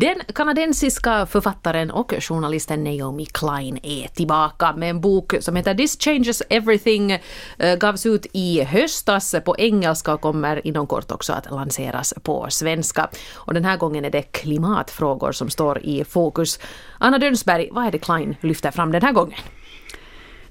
Den 0.00 0.20
kanadensiska 0.34 1.26
författaren 1.26 1.90
och 1.90 2.14
journalisten 2.20 2.84
Naomi 2.84 3.26
Klein 3.26 3.78
är 3.82 4.08
tillbaka 4.08 4.72
med 4.72 4.90
en 4.90 5.00
bok 5.00 5.34
som 5.40 5.56
heter 5.56 5.74
This 5.74 5.96
changes 6.00 6.42
everything, 6.50 7.12
eh, 7.58 7.76
gavs 7.78 8.06
ut 8.06 8.26
i 8.32 8.62
höstas 8.64 9.34
på 9.44 9.56
engelska 9.58 10.14
och 10.14 10.20
kommer 10.20 10.66
inom 10.66 10.86
kort 10.86 11.10
också 11.10 11.32
att 11.32 11.50
lanseras 11.50 12.14
på 12.22 12.46
svenska. 12.50 13.10
Och 13.34 13.54
den 13.54 13.64
här 13.64 13.76
gången 13.76 14.04
är 14.04 14.10
det 14.10 14.22
klimatfrågor 14.22 15.32
som 15.32 15.50
står 15.50 15.78
i 15.78 16.04
fokus. 16.04 16.58
Anna 16.98 17.18
Dönsberg, 17.18 17.68
vad 17.72 17.86
är 17.86 17.90
det 17.90 17.98
Klein 17.98 18.36
lyfter 18.40 18.70
fram 18.70 18.92
den 18.92 19.02
här 19.02 19.12
gången? 19.12 19.38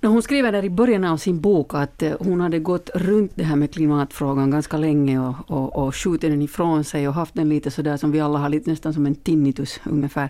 Hon 0.01 0.21
skriver 0.21 0.51
där 0.51 0.65
i 0.65 0.69
början 0.69 1.03
av 1.03 1.17
sin 1.17 1.41
bok 1.41 1.73
att 1.73 2.03
eh, 2.03 2.13
hon 2.19 2.41
hade 2.41 2.59
gått 2.59 2.89
runt 2.95 3.31
det 3.35 3.43
här 3.43 3.55
med 3.55 3.73
klimatfrågan 3.73 4.51
ganska 4.51 4.77
länge 4.77 5.19
och, 5.19 5.35
och, 5.47 5.75
och 5.75 5.95
skjutit 5.95 6.31
den 6.31 6.41
ifrån 6.41 6.83
sig 6.83 7.07
och 7.07 7.13
haft 7.13 7.33
den 7.33 7.49
lite 7.49 7.71
sådär 7.71 7.97
som 7.97 8.11
vi 8.11 8.19
alla 8.19 8.39
har, 8.39 8.49
lite 8.49 8.69
nästan 8.69 8.93
som 8.93 9.05
en 9.05 9.15
tinnitus 9.15 9.79
ungefär. 9.83 10.29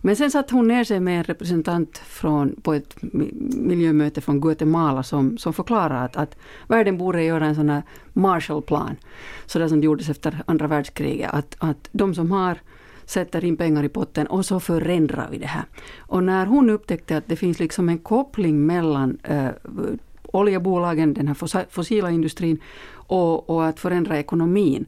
Men 0.00 0.16
sen 0.16 0.30
satte 0.30 0.54
hon 0.54 0.68
ner 0.68 0.84
sig 0.84 1.00
med 1.00 1.18
en 1.18 1.24
representant 1.24 1.98
från, 1.98 2.56
på 2.62 2.74
ett 2.74 2.96
miljömöte 3.56 4.20
från 4.20 4.40
Guatemala 4.40 5.02
som, 5.02 5.38
som 5.38 5.52
förklarade 5.52 6.00
att, 6.00 6.16
att 6.16 6.36
världen 6.66 6.98
borde 6.98 7.24
göra 7.24 7.46
en 7.46 7.54
sån 7.54 7.70
här 7.70 7.82
Marshallplan, 8.12 8.96
sådär 9.46 9.68
som 9.68 9.80
det 9.80 9.84
gjordes 9.84 10.08
efter 10.08 10.42
andra 10.46 10.66
världskriget. 10.66 11.30
Att, 11.32 11.56
att 11.58 11.88
de 11.92 12.14
som 12.14 12.32
har 12.32 12.58
sätter 13.04 13.44
in 13.44 13.56
pengar 13.56 13.84
i 13.84 13.88
potten 13.88 14.26
och 14.26 14.46
så 14.46 14.60
förändrar 14.60 15.28
vi 15.30 15.38
det 15.38 15.46
här. 15.46 15.64
Och 15.98 16.24
när 16.24 16.46
hon 16.46 16.70
upptäckte 16.70 17.16
att 17.16 17.24
det 17.26 17.36
finns 17.36 17.58
liksom 17.58 17.88
en 17.88 17.98
koppling 17.98 18.66
mellan 18.66 19.18
äh, 19.22 19.48
oljebolagen, 20.22 21.14
den 21.14 21.28
här 21.28 21.66
fossila 21.70 22.10
industrin 22.10 22.60
och, 22.92 23.50
och 23.50 23.66
att 23.66 23.80
förändra 23.80 24.18
ekonomin, 24.18 24.86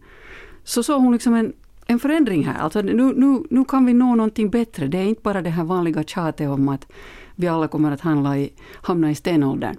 så 0.65 0.83
såg 0.83 1.03
hon 1.03 1.13
liksom 1.13 1.35
en, 1.35 1.53
en 1.87 1.99
förändring 1.99 2.45
här. 2.45 2.59
Alltså 2.59 2.83
nu, 2.83 3.13
nu, 3.17 3.43
nu 3.51 3.65
kan 3.65 3.87
vi 3.87 3.95
nå 3.95 4.15
någonting 4.15 4.51
bättre. 4.51 4.87
Det 4.87 4.99
är 4.99 5.05
inte 5.05 5.23
bara 5.23 5.43
det 5.43 5.51
här 5.51 5.65
vanliga 5.65 6.03
tjatet 6.03 6.49
om 6.49 6.69
att 6.69 6.87
vi 7.35 7.49
alla 7.49 7.69
kommer 7.69 7.93
att 7.93 8.01
handla 8.01 8.39
i, 8.39 8.53
hamna 8.83 9.11
i 9.11 9.15
stenåldern. 9.15 9.77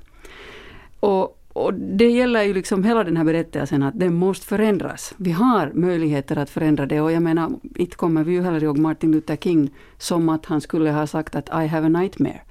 Och, 0.99 1.34
och 1.55 1.73
det 1.73 2.09
gäller 2.09 2.43
ju 2.43 2.53
liksom 2.53 2.83
hela 2.83 3.03
den 3.03 3.17
här 3.17 3.23
berättelsen 3.23 3.83
att 3.83 3.99
den 3.99 4.13
måste 4.13 4.45
förändras. 4.45 5.13
Vi 5.17 5.31
har 5.31 5.71
möjligheter 5.73 6.37
att 6.37 6.49
förändra 6.49 6.85
det 6.85 7.01
och 7.01 7.11
jag 7.11 7.23
menar, 7.23 7.51
inte 7.75 7.95
kommer 7.95 8.23
vi 8.23 8.33
ju 8.33 8.41
heller 8.41 8.63
ihåg 8.63 8.77
Martin 8.77 9.11
Luther 9.11 9.35
King 9.35 9.69
som 9.97 10.29
att 10.29 10.45
han 10.45 10.61
skulle 10.61 10.91
ha 10.91 11.07
sagt 11.07 11.35
att 11.35 11.49
I 11.49 11.67
have 11.67 11.85
a 11.85 11.89
nightmare. 11.89 12.41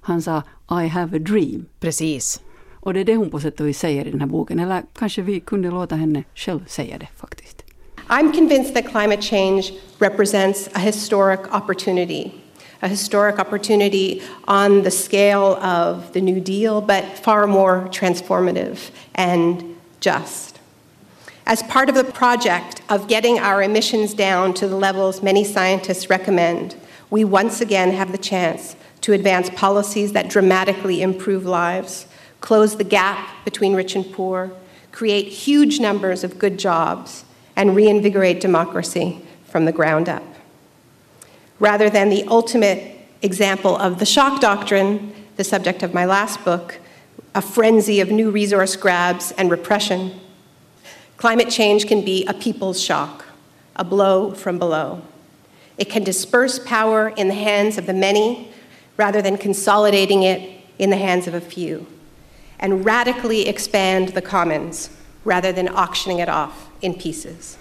Han 0.00 0.22
sa 0.22 0.42
I 0.70 0.86
have 0.88 1.16
a 1.16 1.20
dream. 1.20 1.66
Precis. 1.80 2.40
Och 2.72 2.94
det 2.94 3.00
är 3.00 3.04
det 3.04 3.16
hon 3.16 3.30
på 3.30 3.40
sätt 3.40 3.60
och 3.60 3.66
vis 3.66 3.78
säger 3.78 4.04
i 4.04 4.10
den 4.10 4.20
här 4.20 4.28
boken. 4.28 4.58
Eller 4.58 4.82
kanske 4.98 5.22
vi 5.22 5.40
kunde 5.40 5.70
låta 5.70 5.94
henne 5.94 6.24
själv 6.34 6.64
säga 6.66 6.98
det 6.98 7.08
faktiskt. 7.16 7.64
I'm 8.08 8.32
convinced 8.34 8.74
that 8.74 8.92
climate 8.92 9.22
change 9.22 9.62
represents 9.98 10.68
a 10.72 10.78
historic 10.78 11.40
opportunity 11.52 12.41
a 12.82 12.88
historic 12.88 13.38
opportunity 13.38 14.20
on 14.48 14.82
the 14.82 14.90
scale 14.90 15.54
of 15.56 16.12
the 16.12 16.20
New 16.20 16.40
Deal, 16.40 16.80
but 16.80 17.04
far 17.18 17.46
more 17.46 17.86
transformative 17.88 18.90
and 19.14 19.76
just. 20.00 20.58
As 21.46 21.62
part 21.62 21.88
of 21.88 21.94
the 21.94 22.04
project 22.04 22.82
of 22.88 23.08
getting 23.08 23.38
our 23.38 23.62
emissions 23.62 24.14
down 24.14 24.52
to 24.54 24.66
the 24.66 24.76
levels 24.76 25.22
many 25.22 25.44
scientists 25.44 26.10
recommend, 26.10 26.74
we 27.08 27.24
once 27.24 27.60
again 27.60 27.92
have 27.92 28.10
the 28.10 28.18
chance 28.18 28.74
to 29.02 29.12
advance 29.12 29.48
policies 29.50 30.12
that 30.12 30.28
dramatically 30.28 31.02
improve 31.02 31.44
lives, 31.44 32.06
close 32.40 32.76
the 32.76 32.84
gap 32.84 33.44
between 33.44 33.74
rich 33.74 33.94
and 33.94 34.12
poor, 34.12 34.52
create 34.90 35.28
huge 35.28 35.78
numbers 35.80 36.24
of 36.24 36.38
good 36.38 36.58
jobs, 36.58 37.24
and 37.54 37.76
reinvigorate 37.76 38.40
democracy 38.40 39.20
from 39.44 39.66
the 39.66 39.72
ground 39.72 40.08
up 40.08 40.31
rather 41.62 41.88
than 41.88 42.08
the 42.08 42.24
ultimate 42.24 42.98
example 43.22 43.76
of 43.76 44.00
the 44.00 44.04
shock 44.04 44.40
doctrine, 44.40 45.14
the 45.36 45.44
subject 45.44 45.84
of 45.84 45.94
my 45.94 46.04
last 46.04 46.44
book, 46.44 46.80
a 47.36 47.40
frenzy 47.40 48.00
of 48.00 48.10
new 48.10 48.32
resource 48.32 48.74
grabs 48.74 49.30
and 49.38 49.48
repression. 49.48 50.12
Climate 51.16 51.48
change 51.48 51.86
can 51.86 52.04
be 52.04 52.26
a 52.26 52.34
people's 52.34 52.82
shock, 52.82 53.26
a 53.76 53.84
blow 53.84 54.34
from 54.34 54.58
below. 54.58 55.02
It 55.78 55.88
can 55.88 56.02
disperse 56.02 56.58
power 56.58 57.10
in 57.10 57.28
the 57.28 57.34
hands 57.34 57.78
of 57.78 57.86
the 57.86 57.94
many 57.94 58.50
rather 58.96 59.22
than 59.22 59.38
consolidating 59.38 60.24
it 60.24 60.64
in 60.80 60.90
the 60.90 60.96
hands 60.96 61.28
of 61.28 61.34
a 61.34 61.40
few, 61.40 61.86
and 62.58 62.84
radically 62.84 63.46
expand 63.48 64.08
the 64.08 64.22
commons 64.22 64.90
rather 65.24 65.52
than 65.52 65.68
auctioning 65.68 66.18
it 66.18 66.28
off 66.28 66.70
in 66.82 66.92
pieces. 66.92 67.56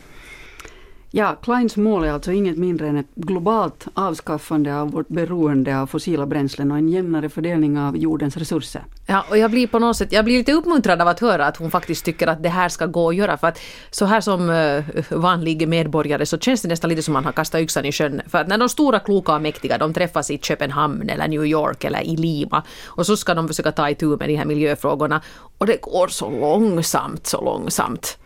Ja, 1.13 1.35
Kleins 1.41 1.77
mål 1.77 2.03
är 2.03 2.11
alltså 2.11 2.31
inget 2.31 2.57
mindre 2.57 2.87
än 2.87 2.97
ett 2.97 3.15
globalt 3.15 3.87
avskaffande 3.93 4.75
av 4.75 4.91
vårt 4.91 5.07
beroende 5.07 5.79
av 5.79 5.87
fossila 5.87 6.25
bränslen 6.25 6.71
och 6.71 6.77
en 6.77 6.89
jämnare 6.89 7.29
fördelning 7.29 7.79
av 7.79 7.97
jordens 7.97 8.37
resurser. 8.37 8.83
Ja, 9.07 9.25
och 9.29 9.37
jag 9.37 9.51
blir 9.51 9.67
på 9.67 9.79
något 9.79 9.97
sätt, 9.97 10.11
jag 10.11 10.25
blir 10.25 10.37
lite 10.37 10.53
uppmuntrad 10.53 11.01
av 11.01 11.07
att 11.07 11.19
höra 11.19 11.45
att 11.45 11.57
hon 11.57 11.71
faktiskt 11.71 12.05
tycker 12.05 12.27
att 12.27 12.43
det 12.43 12.49
här 12.49 12.69
ska 12.69 12.85
gå 12.85 13.09
att 13.09 13.15
göra. 13.15 13.37
För 13.37 13.47
att 13.47 13.59
så 13.91 14.05
här 14.05 14.21
som 14.21 14.49
eh, 14.49 14.83
vanlig 15.09 15.67
medborgare 15.67 16.25
så 16.25 16.37
känns 16.37 16.61
det 16.61 16.67
nästan 16.67 16.89
lite 16.89 17.03
som 17.03 17.13
man 17.13 17.25
har 17.25 17.31
kastat 17.31 17.61
yxan 17.61 17.85
i 17.85 17.91
sjön. 17.91 18.21
För 18.27 18.37
att 18.37 18.47
när 18.47 18.57
de 18.57 18.69
stora, 18.69 18.99
kloka 18.99 19.35
och 19.35 19.41
mäktiga 19.41 19.77
de 19.77 19.93
träffas 19.93 20.31
i 20.31 20.37
Köpenhamn 20.37 21.09
eller 21.09 21.27
New 21.27 21.45
York 21.45 21.83
eller 21.83 22.01
i 22.01 22.15
Lima 22.15 22.63
och 22.85 23.05
så 23.05 23.17
ska 23.17 23.33
de 23.33 23.47
försöka 23.47 23.71
ta 23.71 23.89
itu 23.89 24.17
med 24.17 24.29
de 24.29 24.35
här 24.35 24.45
miljöfrågorna. 24.45 25.21
Och 25.57 25.65
det 25.65 25.81
går 25.81 26.07
så 26.07 26.29
långsamt, 26.29 27.27
så 27.27 27.41
långsamt. 27.41 28.17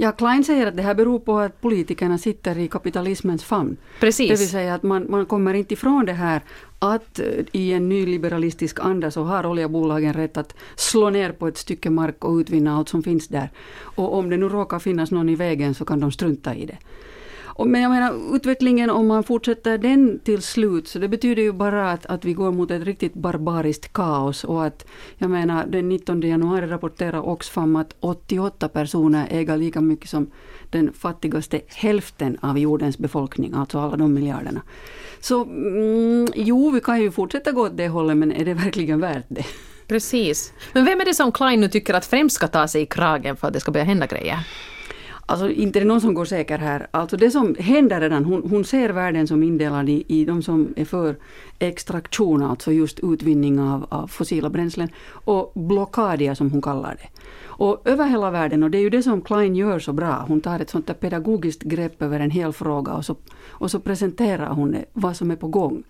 Ja, 0.00 0.12
Klein 0.12 0.44
säger 0.44 0.66
att 0.66 0.76
det 0.76 0.82
här 0.82 0.94
beror 0.94 1.18
på 1.18 1.38
att 1.38 1.60
politikerna 1.60 2.18
sitter 2.18 2.58
i 2.58 2.68
kapitalismens 2.68 3.44
famn. 3.44 3.76
Precis. 4.00 4.30
Det 4.30 4.36
vill 4.36 4.48
säga 4.48 4.74
att 4.74 4.82
man, 4.82 5.06
man 5.10 5.26
kommer 5.26 5.54
inte 5.54 5.74
ifrån 5.74 6.06
det 6.06 6.12
här 6.12 6.42
att 6.78 7.18
eh, 7.18 7.26
i 7.52 7.72
en 7.72 7.88
nyliberalistisk 7.88 8.78
anda 8.80 9.10
så 9.10 9.22
har 9.22 9.46
oljebolagen 9.46 10.14
rätt 10.14 10.36
att 10.36 10.54
slå 10.76 11.10
ner 11.10 11.32
på 11.32 11.48
ett 11.48 11.56
stycke 11.56 11.90
mark 11.90 12.24
och 12.24 12.36
utvinna 12.36 12.76
allt 12.76 12.88
som 12.88 13.02
finns 13.02 13.28
där. 13.28 13.50
Och 13.80 14.14
om 14.14 14.30
det 14.30 14.36
nu 14.36 14.48
råkar 14.48 14.78
finnas 14.78 15.10
någon 15.10 15.28
i 15.28 15.34
vägen 15.34 15.74
så 15.74 15.84
kan 15.84 16.00
de 16.00 16.12
strunta 16.12 16.54
i 16.54 16.66
det. 16.66 16.78
Men 17.66 17.80
jag 17.82 17.90
menar 17.90 18.36
utvecklingen 18.36 18.90
om 18.90 19.06
man 19.06 19.24
fortsätter 19.24 19.78
den 19.78 20.18
till 20.18 20.42
slut, 20.42 20.88
så 20.88 20.98
det 20.98 21.08
betyder 21.08 21.42
ju 21.42 21.52
bara 21.52 21.92
att, 21.92 22.06
att 22.06 22.24
vi 22.24 22.32
går 22.32 22.52
mot 22.52 22.70
ett 22.70 22.82
riktigt 22.82 23.14
barbariskt 23.14 23.92
kaos 23.92 24.44
och 24.44 24.66
att, 24.66 24.86
jag 25.16 25.30
menar 25.30 25.66
den 25.66 25.88
19 25.88 26.20
januari 26.20 26.66
rapporterar 26.66 27.28
Oxfam 27.28 27.76
att 27.76 27.94
88 28.00 28.68
personer 28.68 29.26
äger 29.30 29.56
lika 29.56 29.80
mycket 29.80 30.10
som 30.10 30.30
den 30.70 30.92
fattigaste 30.92 31.60
hälften 31.66 32.38
av 32.40 32.58
jordens 32.58 32.98
befolkning, 32.98 33.52
alltså 33.54 33.78
alla 33.78 33.96
de 33.96 34.14
miljarderna. 34.14 34.62
Så 35.20 35.44
mm, 35.44 36.28
jo, 36.34 36.70
vi 36.70 36.80
kan 36.80 37.00
ju 37.00 37.10
fortsätta 37.10 37.52
gå 37.52 37.62
åt 37.62 37.76
det 37.76 37.88
hållet, 37.88 38.16
men 38.16 38.32
är 38.32 38.44
det 38.44 38.54
verkligen 38.54 39.00
värt 39.00 39.26
det? 39.28 39.44
Precis. 39.86 40.52
Men 40.72 40.84
vem 40.84 41.00
är 41.00 41.04
det 41.04 41.14
som 41.14 41.32
Klein 41.32 41.60
nu 41.60 41.68
tycker 41.68 41.94
att 41.94 42.06
främst 42.06 42.36
ska 42.36 42.46
ta 42.46 42.68
sig 42.68 42.82
i 42.82 42.86
kragen 42.86 43.36
för 43.36 43.46
att 43.46 43.52
det 43.52 43.60
ska 43.60 43.72
börja 43.72 43.84
hända 43.84 44.06
grejer? 44.06 44.38
Alltså 45.30 45.50
inte 45.50 45.78
är 45.78 45.80
det 45.80 45.86
någon 45.86 46.00
som 46.00 46.14
går 46.14 46.24
säker 46.24 46.58
här. 46.58 46.86
Alltså 46.90 47.16
det 47.16 47.30
som 47.30 47.56
händer 47.58 48.00
redan, 48.00 48.24
hon, 48.24 48.42
hon 48.50 48.64
ser 48.64 48.88
världen 48.88 49.26
som 49.26 49.42
indelad 49.42 49.88
i, 49.88 50.04
i 50.08 50.24
de 50.24 50.42
som 50.42 50.74
är 50.76 50.84
för 50.84 51.16
extraktion, 51.58 52.42
alltså 52.42 52.72
just 52.72 53.00
utvinning 53.00 53.60
av, 53.60 53.86
av 53.88 54.06
fossila 54.06 54.50
bränslen, 54.50 54.88
och 55.08 55.52
blockadia 55.54 56.34
som 56.34 56.50
hon 56.50 56.62
kallar 56.62 56.94
det. 56.94 57.20
Och 57.44 57.82
över 57.84 58.06
hela 58.06 58.30
världen, 58.30 58.62
och 58.62 58.70
det 58.70 58.78
är 58.78 58.82
ju 58.82 58.90
det 58.90 59.02
som 59.02 59.20
Klein 59.22 59.56
gör 59.56 59.78
så 59.78 59.92
bra, 59.92 60.24
hon 60.28 60.40
tar 60.40 60.60
ett 60.60 60.70
sånt 60.70 60.86
där 60.86 60.94
pedagogiskt 60.94 61.62
grepp 61.62 62.02
över 62.02 62.20
en 62.20 62.30
hel 62.30 62.52
fråga 62.52 62.92
och 62.92 63.04
så, 63.04 63.16
och 63.48 63.70
så 63.70 63.80
presenterar 63.80 64.48
hon 64.48 64.76
vad 64.92 65.16
som 65.16 65.30
är 65.30 65.36
på 65.36 65.48
gång. 65.48 65.82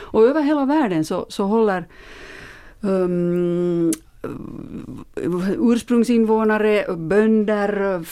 Och 0.00 0.22
över 0.22 0.42
hela 0.42 0.64
världen 0.64 1.04
så, 1.04 1.26
så 1.28 1.44
håller 1.44 1.88
um, 2.80 3.92
ursprungsinvånare, 5.58 6.96
bönder, 6.96 8.02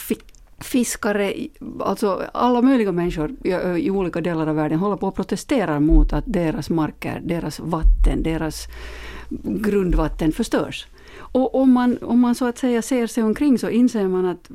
fiskare, 0.60 1.34
alltså 1.81 2.22
alla 2.34 2.62
möjliga 2.62 2.93
människor 2.93 3.34
i, 3.78 3.91
olika 3.91 4.21
delar 4.21 4.47
av 4.47 4.56
världen 4.56 4.78
håller 4.78 4.97
på 4.97 5.06
och 5.06 5.15
protesterar 5.15 5.81
mot 5.81 6.12
att 6.12 6.25
deras 6.26 6.70
marker, 6.70 7.20
deras 7.25 7.61
vatten, 7.61 8.23
deras 8.23 8.67
grundvatten 9.43 10.32
förstörs. 10.32 10.87
Och 11.32 11.55
om 11.55 11.73
man, 11.73 11.99
om 12.02 12.20
man 12.20 12.35
så 12.35 12.46
att 12.46 12.58
säga 12.58 12.82
ser 12.82 13.06
sig 13.06 13.23
omkring 13.23 13.58
så 13.58 13.69
inser 13.70 14.08
man 14.08 14.26
att 14.26 14.50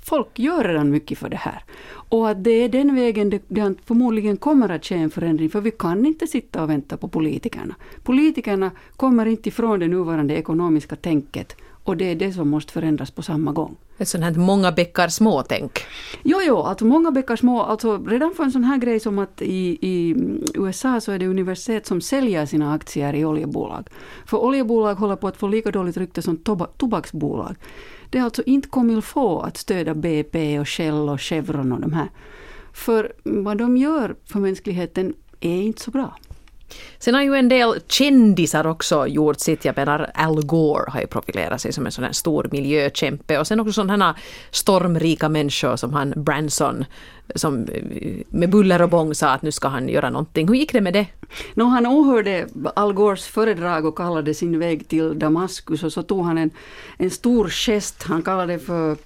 folk 0.00 0.38
gör 0.38 0.64
redan 0.64 0.90
mycket 0.90 1.18
för 1.18 1.28
det 1.28 1.36
här. 1.36 1.64
Och 1.92 2.28
att 2.28 2.44
det 2.44 2.50
är 2.50 2.68
den 2.68 2.94
vägen 2.94 3.30
det, 3.30 3.42
det 3.48 3.74
förmodligen 3.84 4.36
kommer 4.36 4.68
att 4.68 4.84
ske 4.84 4.94
en 4.94 5.10
förändring, 5.10 5.50
för 5.50 5.60
vi 5.60 5.70
kan 5.70 6.06
inte 6.06 6.26
sitta 6.26 6.62
och 6.62 6.70
vänta 6.70 6.96
på 6.96 7.08
politikerna. 7.08 7.74
Politikerna 8.02 8.70
kommer 8.96 9.26
inte 9.26 9.48
ifrån 9.48 9.80
det 9.80 9.88
nuvarande 9.88 10.34
ekonomiska 10.34 10.96
tänket 10.96 11.56
och 11.84 11.96
det 11.96 12.04
är 12.04 12.14
det 12.14 12.32
som 12.32 12.48
måste 12.48 12.72
förändras 12.72 13.10
på 13.10 13.22
samma 13.22 13.52
gång. 13.52 13.76
Ett 13.98 14.08
sånt 14.08 14.24
här 14.24 14.34
många 14.34 14.72
bäckar 14.72 15.08
små-tänk. 15.08 15.84
Jo, 16.22 16.38
jo, 16.42 16.58
alltså 16.58 16.84
många 16.84 17.10
bäckar 17.10 17.36
små. 17.36 17.62
Alltså 17.62 17.98
redan 17.98 18.34
för 18.34 18.44
en 18.44 18.52
sån 18.52 18.64
här 18.64 18.78
grej 18.78 19.00
som 19.00 19.18
att 19.18 19.42
i, 19.42 19.78
i 19.80 20.14
USA 20.54 21.00
så 21.00 21.12
är 21.12 21.18
det 21.18 21.26
universitet 21.26 21.86
som 21.86 22.00
säljer 22.00 22.46
sina 22.46 22.74
aktier 22.74 23.14
i 23.14 23.24
oljebolag. 23.24 23.88
För 24.26 24.36
oljebolag 24.36 24.94
håller 24.94 25.16
på 25.16 25.28
att 25.28 25.36
få 25.36 25.48
lika 25.48 25.70
dåligt 25.70 25.96
rykte 25.96 26.22
som 26.22 26.36
tobaksbolag. 26.76 27.56
Det 28.10 28.18
är 28.18 28.22
alltså 28.22 28.42
inte 28.42 28.68
faut 29.02 29.44
att 29.44 29.56
stödja 29.56 29.94
BP 29.94 30.60
och 30.60 30.68
Shell 30.68 31.08
och 31.08 31.20
Chevron 31.20 31.72
och 31.72 31.80
de 31.80 31.92
här 31.92 32.08
För 32.72 33.12
vad 33.24 33.58
de 33.58 33.76
gör 33.76 34.16
för 34.24 34.38
mänskligheten 34.38 35.14
är 35.40 35.62
inte 35.62 35.82
så 35.82 35.90
bra. 35.90 36.16
Sen 36.98 37.14
har 37.14 37.22
ju 37.22 37.34
en 37.34 37.48
del 37.48 37.80
kändisar 37.88 38.66
också 38.66 39.06
gjort 39.06 39.40
sitt. 39.40 39.64
Jag 39.64 39.76
menar 39.76 40.10
Al 40.14 40.46
Gore 40.46 40.90
har 40.90 41.00
ju 41.00 41.06
profilerat 41.06 41.60
sig 41.60 41.72
som 41.72 41.86
en 41.86 41.92
sån 41.92 42.04
här 42.04 42.12
stor 42.12 42.48
miljökämpe 42.52 43.38
och 43.38 43.46
sen 43.46 43.60
också 43.60 43.72
sådana 43.72 44.16
stormrika 44.50 45.28
människor 45.28 45.76
som 45.76 45.92
han 45.92 46.12
Branson 46.16 46.84
som 47.34 47.68
eh, 47.68 48.22
med 48.28 48.50
buller 48.50 48.82
och 48.82 48.88
bång 48.88 49.14
sa 49.14 49.28
att 49.28 49.42
nu 49.42 49.52
ska 49.52 49.68
han 49.68 49.88
göra 49.88 50.10
någonting. 50.10 50.48
Hur 50.48 50.54
gick 50.54 50.72
det 50.72 50.80
med 50.80 50.92
det? 50.92 51.06
No, 51.54 51.64
han 51.64 51.86
åhörde 51.86 52.48
Al 52.76 52.92
Gores 52.92 53.26
föredrag 53.26 53.86
och 53.86 53.96
kallade 53.96 54.34
sin 54.34 54.58
väg 54.58 54.88
till 54.88 55.18
Damaskus 55.18 55.82
och 55.82 55.92
så 55.92 56.02
tog 56.02 56.24
han 56.24 56.38
en, 56.38 56.50
en 56.96 57.10
stor 57.10 57.48
gest. 57.48 58.02
Han 58.02 58.22
kallade 58.22 58.52
det 58.52 58.58
för 58.58 58.96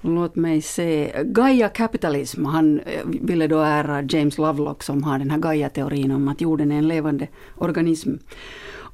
låt 0.00 0.36
mig 0.36 0.62
se, 0.62 1.12
Gaia 1.24 1.68
Capitalism. 1.68 2.44
Han 2.44 2.80
eh, 2.80 3.00
ville 3.04 3.46
då 3.46 3.58
ära 3.58 4.02
James 4.02 4.38
Lovelock 4.38 4.82
som 4.82 5.02
har 5.02 5.18
den 5.18 5.30
här 5.30 5.38
Gaia-teorin 5.38 6.12
om 6.12 6.28
att 6.28 6.40
jorden 6.40 6.72
är 6.72 6.78
en 6.78 6.88
levande 6.88 7.28
organism. 7.54 8.10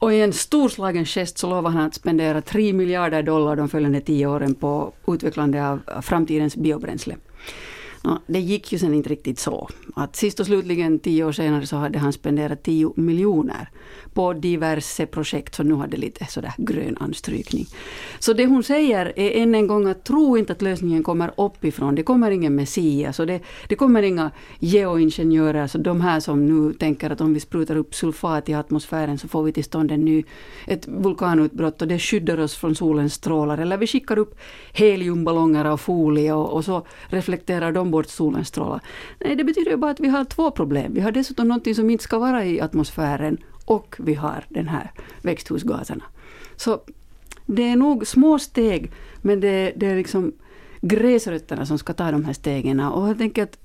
Och 0.04 0.12
i 0.14 0.20
en 0.20 0.32
storslagen 0.32 1.04
gest 1.04 1.38
så 1.38 1.50
lovade 1.50 1.76
han 1.76 1.86
att 1.86 1.94
spendera 1.94 2.40
3 2.40 2.72
miljarder 2.72 3.22
dollar 3.22 3.56
de 3.56 3.68
följande 3.68 4.00
tio 4.00 4.26
åren 4.26 4.54
på 4.54 4.92
utvecklande 5.06 5.68
av 5.68 5.80
framtidens 6.02 6.56
biobränsle. 6.56 7.16
No, 8.04 8.18
det 8.26 8.40
gick 8.40 8.72
ju 8.72 8.78
sen 8.78 8.94
inte 8.94 9.08
riktigt 9.08 9.38
så. 9.38 9.68
Att 9.94 10.16
sist 10.16 10.40
och 10.40 10.46
slutligen, 10.46 10.98
tio 10.98 11.24
år 11.24 11.32
senare, 11.32 11.66
så 11.66 11.76
hade 11.76 11.98
han 11.98 12.12
spenderat 12.12 12.62
10 12.62 12.92
miljoner 12.96 13.68
på 14.14 14.32
diverse 14.32 15.06
projekt, 15.06 15.54
så 15.54 15.62
nu 15.62 15.74
hade 15.74 15.96
lite 15.96 16.24
sådär 16.24 16.52
grön 16.56 16.96
anstrykning. 17.00 17.66
Så 18.18 18.32
det 18.32 18.46
hon 18.46 18.62
säger 18.62 19.12
är 19.16 19.42
än 19.42 19.54
en 19.54 19.66
gång 19.66 19.88
att 19.88 20.04
tro 20.04 20.38
inte 20.38 20.52
att 20.52 20.62
lösningen 20.62 21.02
kommer 21.02 21.30
uppifrån. 21.36 21.94
Det 21.94 22.02
kommer 22.02 22.30
ingen 22.30 22.54
Messias 22.54 23.20
och 23.20 23.26
det, 23.26 23.40
det 23.68 23.74
kommer 23.74 24.02
inga 24.02 24.30
geoingenjörer, 24.58 25.66
så 25.66 25.78
de 25.78 26.00
här 26.00 26.20
som 26.20 26.46
nu 26.46 26.72
tänker 26.72 27.10
att 27.10 27.20
om 27.20 27.34
vi 27.34 27.40
sprutar 27.40 27.76
upp 27.76 27.94
sulfat 27.94 28.48
i 28.48 28.54
atmosfären 28.54 29.18
så 29.18 29.28
får 29.28 29.42
vi 29.42 29.52
till 29.52 29.64
stånd 29.64 29.92
en 29.92 30.04
ny, 30.04 30.24
ett 30.66 30.88
vulkanutbrott 30.88 31.82
och 31.82 31.88
det 31.88 31.98
skyddar 31.98 32.40
oss 32.40 32.54
från 32.54 32.74
solens 32.74 33.14
strålar. 33.14 33.58
Eller 33.58 33.76
vi 33.76 33.86
skickar 33.86 34.18
upp 34.18 34.38
heliumballonger 34.72 35.64
av 35.64 35.76
folie 35.76 36.32
och, 36.32 36.52
och 36.52 36.64
så 36.64 36.86
reflekterar 37.06 37.72
de 37.72 37.93
bort 37.94 38.08
solens 38.08 38.48
strålar. 38.48 38.80
Nej, 39.20 39.36
det 39.36 39.44
betyder 39.44 39.70
ju 39.70 39.76
bara 39.76 39.90
att 39.90 40.00
vi 40.00 40.08
har 40.08 40.24
två 40.24 40.50
problem. 40.50 40.94
Vi 40.94 41.00
har 41.00 41.12
dessutom 41.12 41.48
någonting 41.48 41.74
som 41.74 41.90
inte 41.90 42.04
ska 42.04 42.18
vara 42.18 42.44
i 42.44 42.60
atmosfären 42.60 43.38
och 43.64 43.96
vi 43.98 44.14
har 44.14 44.44
den 44.48 44.68
här 44.68 44.90
växthusgaserna. 45.22 46.04
Så 46.56 46.80
det 47.46 47.62
är 47.62 47.76
nog 47.76 48.06
små 48.06 48.38
steg, 48.38 48.92
men 49.22 49.40
det, 49.40 49.72
det 49.76 49.86
är 49.86 49.96
liksom 49.96 50.32
gräsrötterna 50.80 51.66
som 51.66 51.78
ska 51.78 51.92
ta 51.92 52.10
de 52.10 52.24
här 52.24 52.32
stegen. 52.32 52.80
Och 52.80 53.08
jag 53.08 53.18
tänker 53.18 53.42
att 53.42 53.58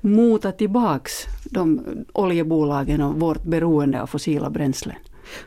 mota 0.00 0.52
tillbaks 0.52 1.24
de 1.44 1.80
oljebolagen 2.12 3.00
och 3.00 3.20
vårt 3.20 3.42
beroende 3.42 4.02
av 4.02 4.06
fossila 4.06 4.50
bränslen. 4.50 4.96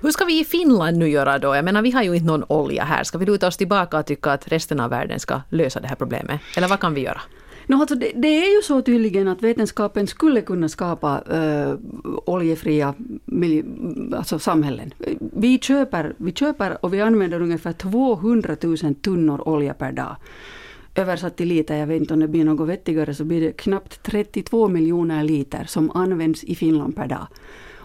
Hur 0.01 0.11
ska 0.11 0.25
vi 0.25 0.39
i 0.39 0.45
Finland 0.45 0.97
nu 0.97 1.09
göra 1.09 1.39
då? 1.39 1.55
Jag 1.55 1.65
menar, 1.65 1.81
vi 1.81 1.91
har 1.91 2.03
ju 2.03 2.15
inte 2.15 2.27
någon 2.27 2.43
olja 2.47 2.83
här. 2.83 3.03
Ska 3.03 3.17
vi 3.17 3.25
luta 3.25 3.47
oss 3.47 3.57
tillbaka 3.57 3.99
och 3.99 4.05
tycka 4.05 4.31
att 4.31 4.47
resten 4.47 4.79
av 4.79 4.89
världen 4.89 5.19
ska 5.19 5.41
lösa 5.49 5.79
det 5.79 5.87
här 5.87 5.95
problemet? 5.95 6.41
Eller 6.57 6.67
vad 6.67 6.79
kan 6.79 6.93
vi 6.93 7.01
göra? 7.01 7.21
No, 7.69 7.75
alltså 7.75 7.95
det, 7.95 8.11
det, 8.15 8.27
är 8.27 8.55
ju 8.55 8.61
så 8.61 8.81
tydligen 8.81 9.27
att 9.27 9.43
vetenskapen 9.43 10.07
skulle 10.07 10.41
kunna 10.41 10.69
skapa 10.69 11.21
äh, 11.31 11.75
oljefria 12.25 12.93
alltså 14.13 14.39
samhällen. 14.39 14.93
Vi 15.19 15.59
köper, 15.59 16.13
vi 16.17 16.31
köper 16.31 16.85
och 16.85 16.93
vi 16.93 17.01
använder 17.01 17.41
ungefär 17.41 17.73
200 17.73 18.55
000 18.61 18.95
tunnor 18.95 19.47
olja 19.47 19.73
per 19.73 19.91
dag. 19.91 20.15
Översatt 20.95 21.37
till 21.37 21.47
liter, 21.47 21.75
jag 21.75 21.87
vet 21.87 22.01
inte 22.01 22.13
om 22.13 22.19
det 22.19 22.27
blir 22.27 22.43
något 22.43 22.69
vettigare, 22.69 23.13
så 23.13 23.23
blir 23.23 23.41
det 23.41 23.51
knappt 23.51 24.03
32 24.03 24.67
miljoner 24.67 25.23
liter 25.23 25.65
som 25.67 25.91
används 25.91 26.43
i 26.43 26.55
Finland 26.55 26.95
per 26.95 27.07
dag. 27.07 27.27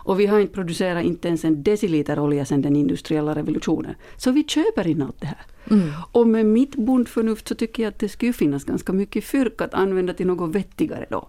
Och 0.04 0.20
vi 0.20 0.26
har 0.26 0.40
inte 0.40 0.54
producerat 0.54 1.04
inte 1.04 1.28
ens 1.28 1.44
en 1.44 1.62
deciliter 1.62 2.18
olja 2.18 2.44
sedan 2.44 2.62
den 2.62 2.76
industriella 2.76 3.34
revolutionen. 3.34 3.94
Så 4.16 4.30
vi 4.30 4.44
köper 4.44 4.86
in 4.86 5.02
allt 5.02 5.20
det 5.20 5.26
här. 5.26 5.42
Mm. 5.70 5.90
Och 6.12 6.26
med 6.26 6.46
mitt 6.46 6.76
bondförnuft 6.76 7.48
så 7.48 7.54
tycker 7.54 7.82
jag 7.82 7.90
att 7.90 7.98
det 7.98 8.08
skulle 8.08 8.32
finnas 8.32 8.64
ganska 8.64 8.92
mycket 8.92 9.24
fyrk 9.24 9.60
att 9.60 9.74
använda 9.74 10.14
till 10.14 10.26
något 10.26 10.54
vettigare 10.54 11.06
då. 11.10 11.28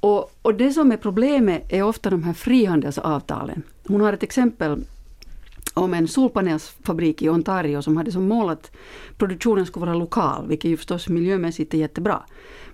Och, 0.00 0.30
och 0.42 0.54
det 0.54 0.70
som 0.70 0.92
är 0.92 0.96
problemet 0.96 1.72
är 1.72 1.82
ofta 1.82 2.10
de 2.10 2.22
här 2.22 2.32
frihandelsavtalen. 2.32 3.62
Hon 3.86 4.00
har 4.00 4.12
ett 4.12 4.22
exempel 4.22 4.84
om 5.74 5.94
en 5.94 6.08
solpanelsfabrik 6.08 7.22
i 7.22 7.28
Ontario 7.28 7.82
som 7.82 7.96
hade 7.96 8.12
som 8.12 8.28
mål 8.28 8.50
att 8.50 8.70
produktionen 9.18 9.66
skulle 9.66 9.86
vara 9.86 9.98
lokal, 9.98 10.48
vilket 10.48 10.70
ju 10.70 10.76
förstås 10.76 11.08
miljömässigt 11.08 11.74
är 11.74 11.78
jättebra. 11.78 12.22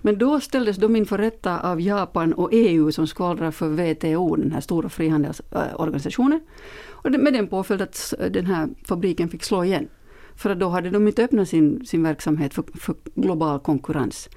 Men 0.01 0.17
då 0.17 0.39
ställdes 0.39 0.77
de 0.77 0.95
inför 0.95 1.17
rätta 1.17 1.59
av 1.59 1.81
Japan 1.81 2.33
och 2.33 2.49
EU 2.51 2.91
som 2.91 3.07
skvallrar 3.07 3.51
för 3.51 3.69
WTO, 3.69 4.35
den 4.35 4.51
här 4.51 4.61
stora 4.61 4.89
frihandelsorganisationen. 4.89 6.41
Och 6.89 7.11
med 7.11 7.33
den 7.33 7.47
påföljd 7.47 7.81
att 7.81 8.13
den 8.29 8.45
här 8.45 8.69
fabriken 8.85 9.29
fick 9.29 9.43
slå 9.43 9.63
igen. 9.63 9.87
För 10.35 10.49
att 10.49 10.59
då 10.59 10.69
hade 10.69 10.89
de 10.89 11.07
inte 11.07 11.23
öppnat 11.23 11.49
sin, 11.49 11.85
sin 11.85 12.03
verksamhet 12.03 12.53
för, 12.53 12.63
för 12.73 12.95
global 13.15 13.59
konkurrens. 13.59 14.29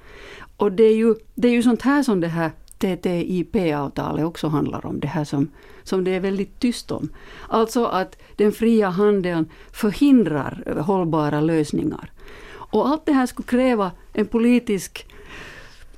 Och 0.57 0.71
det 0.71 0.83
är, 0.83 0.95
ju, 0.95 1.15
det 1.35 1.47
är 1.47 1.51
ju 1.51 1.63
sånt 1.63 1.81
här 1.81 2.03
som 2.03 2.19
det 2.21 2.27
här 2.27 2.51
TTIP-avtalet 2.85 4.25
också 4.25 4.47
handlar 4.47 4.85
om, 4.85 4.99
det 4.99 5.07
här 5.07 5.23
som, 5.23 5.49
som 5.83 6.03
det 6.03 6.11
är 6.11 6.19
väldigt 6.19 6.59
tyst 6.59 6.91
om. 6.91 7.09
Alltså 7.47 7.85
att 7.85 8.17
den 8.35 8.51
fria 8.51 8.89
handeln 8.89 9.49
förhindrar 9.71 10.81
hållbara 10.85 11.41
lösningar. 11.41 12.11
Och 12.47 12.87
allt 12.87 13.05
det 13.05 13.13
här 13.13 13.25
skulle 13.25 13.47
kräva 13.47 13.91
en 14.13 14.25
politisk 14.25 15.05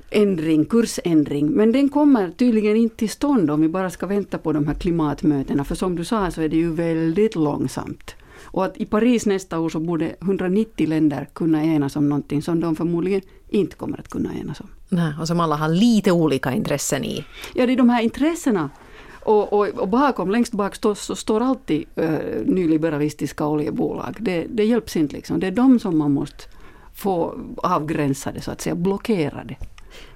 ändring, 0.10 0.66
kursändring, 0.66 1.48
men 1.48 1.72
den 1.72 1.89
kommer 1.89 2.31
tydligen 2.31 2.75
inte 2.75 2.95
till 2.95 3.10
stånd 3.10 3.51
om 3.51 3.62
vi 3.62 3.69
bara 3.69 3.89
ska 3.89 4.06
vänta 4.06 4.38
på 4.38 4.54
de 4.54 4.68
här 4.68 4.74
klimatmötena, 4.74 5.63
för 5.63 5.75
som 5.75 5.95
du 5.95 6.06
sa 6.06 6.31
så 6.31 6.42
är 6.42 6.50
det 6.50 6.57
ju 6.57 6.72
väldigt 6.72 7.36
långsamt. 7.36 8.16
Och 8.51 8.65
att 8.65 8.77
i 8.77 8.85
Paris 8.85 9.25
nästa 9.25 9.59
år 9.59 9.69
så 9.69 9.79
borde 9.79 10.15
190 10.21 10.88
länder 10.88 11.29
kunna 11.33 11.63
enas 11.63 11.95
om 11.95 12.09
någonting 12.09 12.41
som 12.41 12.59
de 12.59 12.75
förmodligen 12.75 13.21
inte 13.49 13.75
kommer 13.75 13.99
att 13.99 14.07
kunna 14.07 14.33
enas 14.33 14.59
om. 14.59 14.67
Nej, 14.89 15.13
och 15.19 15.27
som 15.27 15.39
alla 15.39 15.55
har 15.55 15.69
lite 15.69 16.11
olika 16.11 16.53
intressen 16.53 17.03
i. 17.03 17.25
Ja, 17.55 17.65
det 17.65 17.73
är 17.73 17.77
de 17.77 17.89
här 17.89 18.01
intressena. 18.01 18.69
Och, 19.23 19.53
och, 19.53 19.67
och 19.67 19.88
bakom, 19.88 20.31
längst 20.31 20.53
bak 20.53 20.75
så 20.75 20.95
står 20.95 21.41
alltid 21.41 21.85
uh, 21.99 22.19
nyliberalistiska 22.45 23.45
oljebolag. 23.47 24.15
Det, 24.19 24.45
det 24.50 24.63
hjälps 24.65 24.95
inte 24.95 25.15
liksom. 25.15 25.39
Det 25.39 25.47
är 25.47 25.51
de 25.51 25.79
som 25.79 25.97
man 25.97 26.11
måste 26.11 26.43
få 26.93 27.39
avgränsade, 27.57 28.41
så 28.41 28.51
att 28.51 28.61
säga, 28.61 28.75
blockerade. 28.75 29.55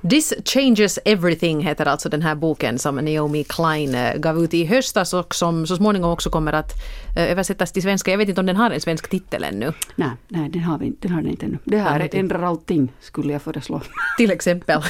This 0.10 0.34
changes 0.46 1.00
everything 1.06 1.62
heter 1.62 1.86
alltså 1.86 2.10
den 2.10 2.22
här 2.22 2.36
boken 2.36 2.80
som 2.80 2.96
Naomi 2.96 3.44
Klein 3.44 3.96
eh, 3.96 4.16
gav 4.16 4.44
ut 4.44 4.54
i 4.54 4.66
höstas 4.66 5.14
och 5.14 5.36
som 5.36 5.68
så 5.68 5.76
småningom 5.76 6.12
också 6.12 6.30
kommer 6.30 6.54
att 6.54 6.72
eh, 7.18 7.32
översättas 7.32 7.72
till 7.72 7.82
svenska. 7.82 8.12
Jag 8.12 8.18
vet 8.18 8.30
inte 8.30 8.42
om 8.42 8.48
den 8.48 8.56
har 8.56 8.72
en 8.72 8.82
svensk 8.82 9.10
titel 9.10 9.44
ännu. 9.44 9.74
Nej, 9.96 10.10
nej 10.28 10.50
den, 10.50 10.62
har 10.62 10.78
vi, 10.78 10.94
den 11.00 11.12
har 11.12 11.22
den 11.22 11.32
inte 11.32 11.46
ännu. 11.46 11.58
Det 11.64 11.78
här 11.78 12.10
ändrar 12.14 12.42
allting 12.42 12.94
skulle 13.00 13.34
jag 13.34 13.42
föreslå. 13.42 13.82
Till 14.18 14.32
exempel. 14.32 14.82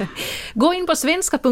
Gå 0.54 0.74
in 0.74 0.86
på 0.86 0.96
svenska.yle.fi. 0.96 1.46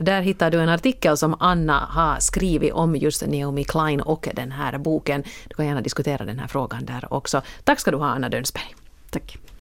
Där 0.00 0.20
hittar 0.20 0.50
du 0.50 0.60
en 0.60 0.68
artikel 0.68 1.16
som 1.16 1.36
Anna 1.40 1.78
har 1.90 2.20
skrivit 2.20 2.72
om 2.72 2.96
just 2.96 3.26
Naomi 3.26 3.64
Klein 3.64 4.00
och 4.00 4.28
den 4.34 4.52
här 4.52 4.78
boken. 4.78 5.22
Du 5.48 5.54
kan 5.54 5.66
gärna 5.66 5.80
diskutera 5.80 6.24
den 6.24 6.38
här 6.38 6.46
frågan 6.46 6.84
där 6.84 7.12
också. 7.12 7.42
Tack 7.64 7.80
ska 7.80 7.90
du 7.90 7.96
ha 7.96 8.06
Anna 8.06 8.28
Dönsberg. 8.28 8.74
Tack. 9.10 9.38